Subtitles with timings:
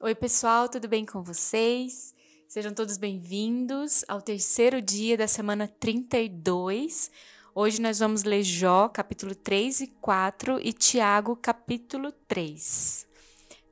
[0.00, 2.14] Oi, pessoal, tudo bem com vocês?
[2.46, 7.10] Sejam todos bem-vindos ao terceiro dia da semana 32.
[7.52, 13.08] Hoje nós vamos ler Jó, capítulo 3 e 4 e Tiago, capítulo 3.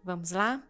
[0.02, 0.60] Vamos lá?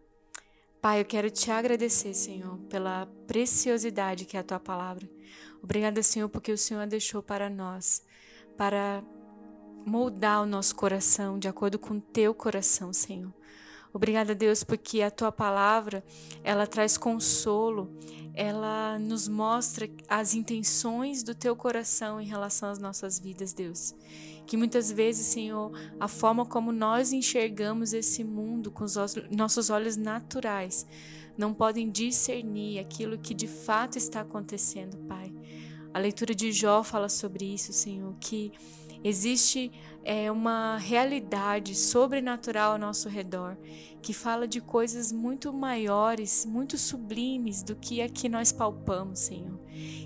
[0.82, 5.08] Pai, eu quero te agradecer, Senhor, pela preciosidade que é a tua palavra.
[5.62, 8.02] Obrigada, Senhor, porque o Senhor a deixou para nós,
[8.58, 9.02] para
[9.86, 13.32] moldar o nosso coração de acordo com o teu coração, Senhor.
[13.92, 16.04] Obrigada, Deus, porque a tua palavra,
[16.44, 17.90] ela traz consolo,
[18.34, 23.94] ela nos mostra as intenções do teu coração em relação às nossas vidas, Deus.
[24.46, 28.94] Que muitas vezes, Senhor, a forma como nós enxergamos esse mundo com os
[29.30, 30.86] nossos olhos naturais
[31.36, 35.32] não podem discernir aquilo que de fato está acontecendo, Pai.
[35.92, 38.52] A leitura de Jó fala sobre isso, Senhor, que
[39.08, 39.70] Existe
[40.02, 43.56] é, uma realidade sobrenatural ao nosso redor
[44.02, 49.60] que fala de coisas muito maiores, muito sublimes do que a que nós palpamos, Senhor.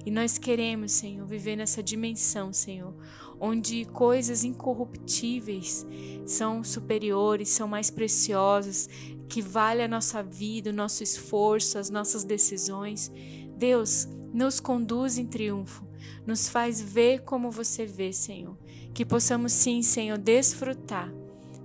[0.05, 2.95] E nós queremos, Senhor, viver nessa dimensão, Senhor,
[3.41, 5.87] onde coisas incorruptíveis
[6.27, 8.87] são superiores, são mais preciosas,
[9.31, 13.11] que vale a nossa vida, o nosso esforço, as nossas decisões.
[13.57, 15.85] Deus, nos conduz em triunfo,
[16.27, 18.57] nos faz ver como você vê, Senhor.
[18.95, 21.13] Que possamos sim, Senhor, desfrutar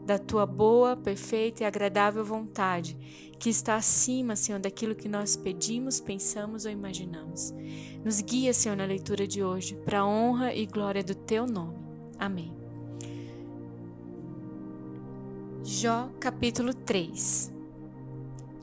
[0.05, 2.95] da tua boa, perfeita e agradável vontade,
[3.39, 7.53] que está acima, Senhor, daquilo que nós pedimos, pensamos ou imaginamos.
[8.03, 11.77] Nos guia, Senhor, na leitura de hoje, para a honra e glória do teu nome.
[12.19, 12.53] Amém.
[15.63, 17.51] Jó, capítulo 3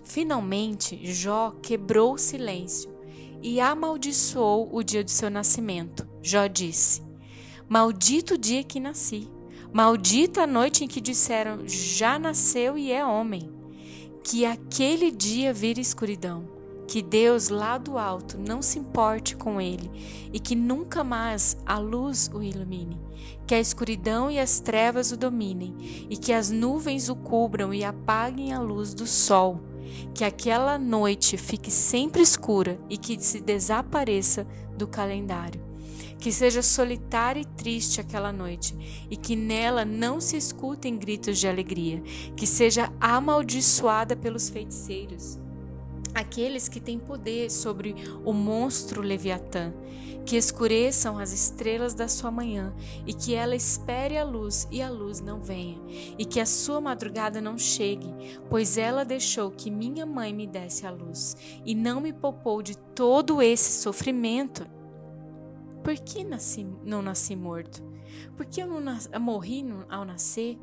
[0.04, 2.91] Finalmente, Jó quebrou o silêncio
[3.42, 6.06] e amaldiçoou o dia do seu nascimento.
[6.22, 7.02] Jó disse:
[7.68, 9.28] Maldito o dia que nasci.
[9.72, 13.50] Maldita a noite em que disseram: Já nasceu e é homem.
[14.22, 16.46] Que aquele dia vire escuridão.
[16.86, 19.90] Que Deus lá do alto não se importe com ele
[20.30, 23.00] e que nunca mais a luz o ilumine.
[23.46, 25.74] Que a escuridão e as trevas o dominem
[26.10, 29.71] e que as nuvens o cubram e apaguem a luz do sol.
[30.14, 35.60] Que aquela noite fique sempre escura e que se desapareça do calendário.
[36.18, 38.76] Que seja solitária e triste aquela noite,
[39.10, 42.00] e que nela não se escutem gritos de alegria,
[42.36, 45.41] que seja amaldiçoada pelos feiticeiros,
[46.14, 49.72] aqueles que têm poder sobre o monstro Leviatã,
[50.24, 52.74] que escureçam as estrelas da sua manhã,
[53.06, 55.80] e que ela espere a luz e a luz não venha,
[56.18, 58.08] e que a sua madrugada não chegue,
[58.48, 62.76] pois ela deixou que minha mãe me desse a luz, e não me poupou de
[62.76, 64.66] todo esse sofrimento.
[65.82, 67.82] Por que nasci, não nasci morto?
[68.36, 68.80] Por que eu não
[69.20, 70.58] morri ao nascer?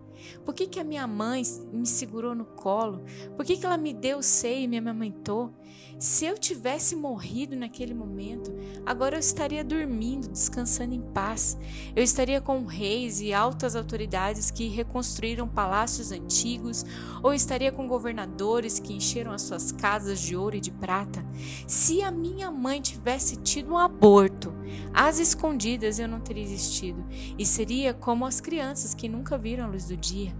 [0.45, 3.03] Por que, que a minha mãe me segurou no colo?
[3.35, 5.53] Por que, que ela me deu o seio e me amamentou?
[5.99, 11.57] Se eu tivesse morrido naquele momento, agora eu estaria dormindo, descansando em paz.
[11.93, 16.85] Eu estaria com reis e altas autoridades que reconstruíram palácios antigos,
[17.21, 21.25] ou estaria com governadores que encheram as suas casas de ouro e de prata.
[21.67, 24.53] Se a minha mãe tivesse tido um aborto,
[24.93, 27.05] às escondidas eu não teria existido,
[27.37, 30.35] e seria como as crianças que nunca viram a luz do dia.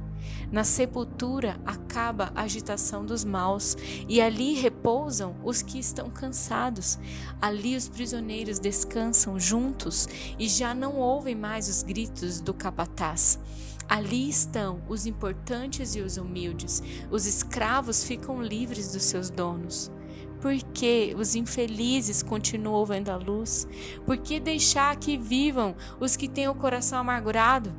[0.51, 6.97] Na sepultura acaba a agitação dos maus, e ali repousam os que estão cansados.
[7.41, 13.39] Ali os prisioneiros descansam juntos e já não ouvem mais os gritos do capataz.
[13.87, 19.91] Ali estão os importantes e os humildes, os escravos ficam livres dos seus donos.
[20.39, 23.67] Por que os infelizes continuam vendo a luz?
[24.05, 27.73] Por que deixar que vivam os que têm o coração amargurado?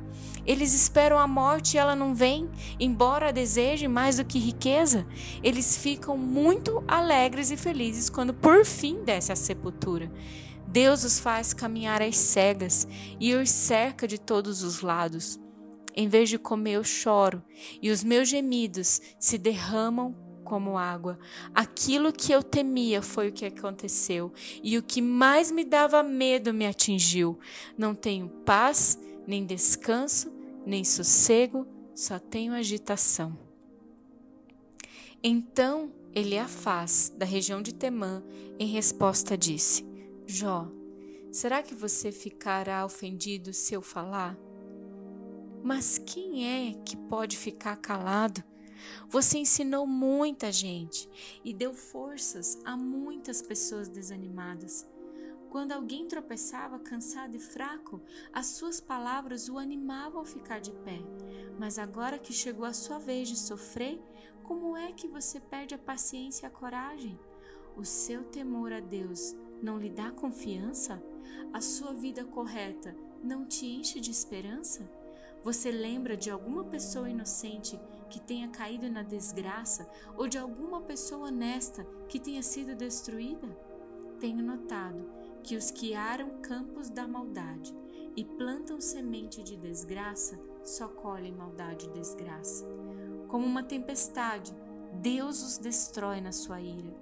[0.45, 5.05] Eles esperam a morte e ela não vem, embora desejem mais do que riqueza.
[5.43, 10.11] Eles ficam muito alegres e felizes quando por fim desce a sepultura.
[10.67, 12.87] Deus os faz caminhar às cegas
[13.19, 15.39] e os cerca de todos os lados.
[15.93, 17.43] Em vez de comer, eu choro,
[17.81, 20.15] e os meus gemidos se derramam
[20.45, 21.19] como água.
[21.53, 24.31] Aquilo que eu temia foi o que aconteceu,
[24.63, 27.37] e o que mais me dava medo me atingiu.
[27.77, 30.31] Não tenho paz nem descanso,
[30.65, 33.37] nem sossego, só tenho agitação.
[35.23, 38.23] Então ele a faz da região de Temã,
[38.59, 39.85] em resposta disse:
[40.25, 40.67] Jó,
[41.31, 44.37] será que você ficará ofendido se eu falar?
[45.63, 48.43] Mas quem é que pode ficar calado?
[49.09, 51.07] Você ensinou muita gente
[51.45, 54.87] e deu forças a muitas pessoas desanimadas.
[55.51, 58.01] Quando alguém tropeçava cansado e fraco,
[58.31, 61.01] as suas palavras o animavam a ficar de pé.
[61.59, 64.01] Mas agora que chegou a sua vez de sofrer,
[64.43, 67.19] Como é que você perde a paciência e a coragem?
[67.75, 71.01] O seu temor a Deus não lhe dá confiança?
[71.53, 74.89] A sua vida correta não te enche de esperança?
[75.43, 81.27] Você lembra de alguma pessoa inocente que tenha caído na desgraça ou de alguma pessoa
[81.27, 83.47] honesta que tenha sido destruída?
[84.19, 87.75] Tenho notado que os que aram campos da maldade
[88.15, 92.65] e plantam semente de desgraça só colhem maldade e desgraça.
[93.27, 94.53] Como uma tempestade,
[94.93, 96.93] Deus os destrói na sua ira.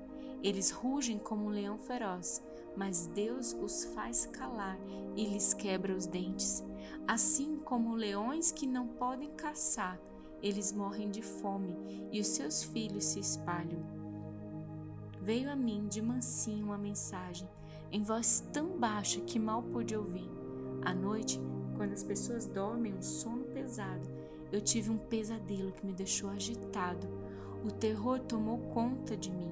[0.42, 2.44] Eles rugem como um leão feroz,
[2.76, 4.80] mas Deus os faz calar
[5.16, 6.64] e lhes quebra os dentes.
[7.08, 10.00] Assim como leões que não podem caçar,
[10.42, 11.76] eles morrem de fome
[12.12, 13.84] e os seus filhos se espalham.
[15.22, 17.50] Veio a mim de mansinho uma mensagem,
[17.92, 20.30] em voz tão baixa que mal pude ouvir.
[20.84, 21.40] À noite,
[21.76, 24.08] quando as pessoas dormem um sono pesado,
[24.52, 27.08] eu tive um pesadelo que me deixou agitado.
[27.64, 29.52] O terror tomou conta de mim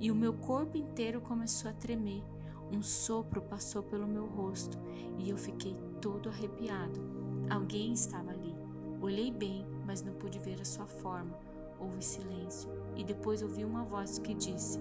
[0.00, 2.22] e o meu corpo inteiro começou a tremer.
[2.70, 4.78] Um sopro passou pelo meu rosto
[5.18, 7.00] e eu fiquei todo arrepiado.
[7.48, 8.54] Alguém estava ali.
[9.00, 11.38] Olhei bem, mas não pude ver a sua forma.
[11.80, 14.78] Houve silêncio e depois ouvi uma voz que disse: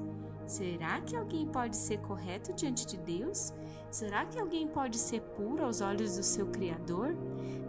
[0.48, 3.54] Será que alguém pode ser correto diante de Deus?
[3.92, 7.16] Será que alguém pode ser puro aos olhos do seu Criador?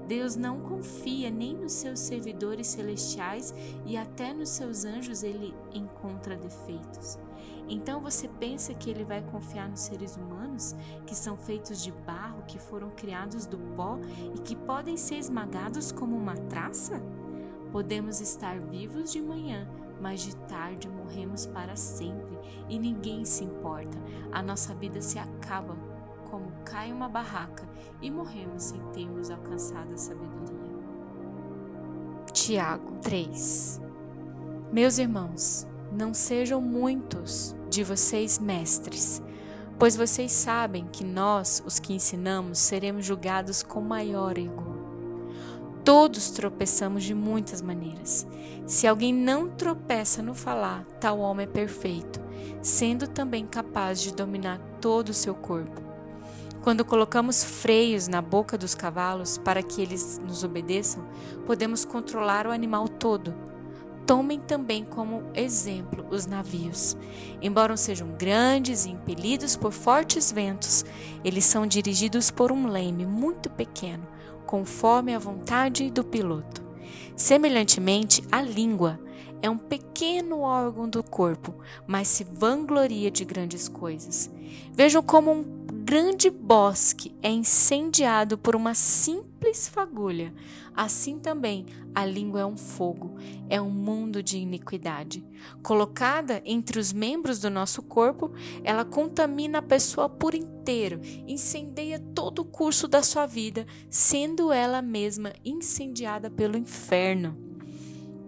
[0.06, 3.52] Deus não confia nem nos seus servidores celestiais
[3.84, 7.18] e até nos seus anjos ele encontra defeitos.
[7.68, 10.74] Então você pensa que ele vai confiar nos seres humanos,
[11.04, 13.98] que são feitos de barro, que foram criados do pó
[14.34, 17.02] e que podem ser esmagados como uma traça?
[17.70, 19.68] Podemos estar vivos de manhã,
[20.00, 23.98] mas de tarde morremos para sempre e ninguém se importa.
[24.32, 25.76] A nossa vida se acaba
[26.30, 27.68] como cai uma barraca
[28.00, 30.58] e morremos sem termos alcançado a sabedoria.
[32.32, 33.80] Tiago 3
[34.72, 39.22] Meus irmãos, não sejam muitos de vocês mestres,
[39.78, 44.77] pois vocês sabem que nós, os que ensinamos, seremos julgados com maior rigor.
[45.88, 48.26] Todos tropeçamos de muitas maneiras.
[48.66, 52.20] Se alguém não tropeça no falar, tal homem é perfeito,
[52.60, 55.80] sendo também capaz de dominar todo o seu corpo.
[56.60, 61.08] Quando colocamos freios na boca dos cavalos para que eles nos obedeçam,
[61.46, 63.34] podemos controlar o animal todo.
[64.06, 66.98] Tomem também como exemplo os navios.
[67.40, 70.84] Embora sejam grandes e impelidos por fortes ventos,
[71.24, 74.06] eles são dirigidos por um leme muito pequeno,
[74.48, 76.62] conforme a vontade do piloto.
[77.14, 78.98] Semelhantemente, a língua
[79.42, 81.54] é um pequeno órgão do corpo,
[81.86, 84.30] mas se vangloria de grandes coisas.
[84.72, 85.57] Vejam como um
[85.88, 90.34] grande bosque é incendiado por uma simples fagulha,
[90.76, 91.64] assim também
[91.94, 93.16] a língua é um fogo,
[93.48, 95.24] é um mundo de iniquidade.
[95.62, 98.30] Colocada entre os membros do nosso corpo,
[98.62, 104.82] ela contamina a pessoa por inteiro, incendeia todo o curso da sua vida, sendo ela
[104.82, 107.34] mesma incendiada pelo inferno.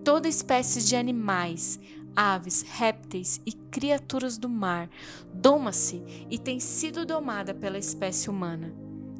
[0.02, 1.78] Toda espécie de animais,
[2.14, 4.88] aves, répteis e criaturas do mar,
[5.32, 8.74] doma-se e tem sido domada pela espécie humana.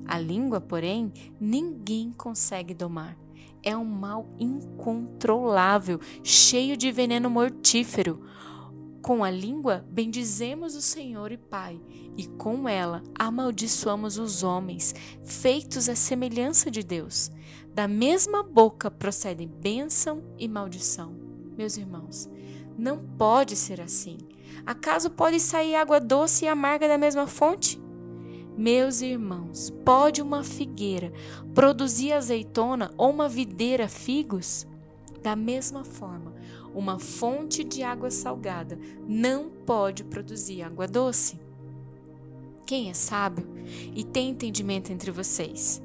[0.06, 3.16] A língua, porém, ninguém consegue domar.
[3.62, 8.22] É um mal incontrolável, cheio de veneno mortífero.
[9.02, 11.80] Com a língua bendizemos o Senhor e Pai,
[12.16, 17.30] e com ela amaldiçoamos os homens, feitos à semelhança de Deus.
[17.74, 21.14] Da mesma boca procedem bênção e maldição.
[21.56, 22.28] Meus irmãos,
[22.80, 24.16] não pode ser assim.
[24.64, 27.80] Acaso pode sair água doce e amarga da mesma fonte?
[28.56, 31.12] Meus irmãos, pode uma figueira
[31.54, 34.66] produzir azeitona ou uma videira figos?
[35.22, 36.34] Da mesma forma,
[36.74, 41.38] uma fonte de água salgada não pode produzir água doce.
[42.66, 43.46] Quem é sábio
[43.94, 45.82] e tem entendimento entre vocês?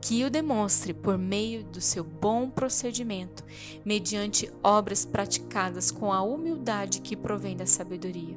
[0.00, 3.44] Que o demonstre por meio do seu bom procedimento,
[3.84, 8.36] mediante obras praticadas com a humildade que provém da sabedoria.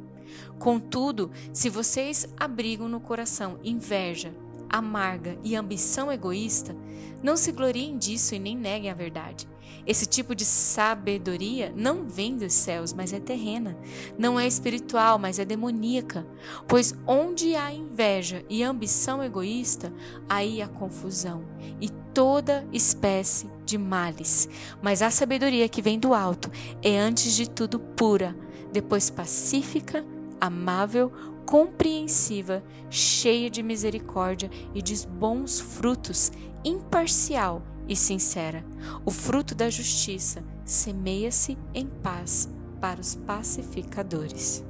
[0.58, 4.34] Contudo, se vocês abrigam no coração inveja,
[4.70, 6.76] amarga e ambição egoísta,
[7.22, 9.48] não se gloriem disso e nem neguem a verdade.
[9.86, 13.78] Esse tipo de sabedoria não vem dos céus, mas é terrena.
[14.18, 16.28] Não é espiritual, mas é demoníaca.
[16.68, 19.92] Pois onde há inveja e ambição egoísta,
[20.30, 21.44] aí há confusão
[21.82, 24.48] e toda espécie de males.
[24.82, 26.52] Mas a sabedoria que vem do alto
[26.84, 28.36] é antes de tudo pura,
[28.72, 30.06] depois pacífica,
[30.40, 31.12] amável,
[31.50, 36.32] compreensiva, cheia de misericórdia e de bons frutos,
[36.64, 38.64] imparcial e sincera.
[39.04, 42.48] O fruto da justiça semeia-se em paz
[42.80, 44.64] para os pacificadores.